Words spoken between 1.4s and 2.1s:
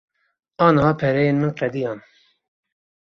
min qediyan.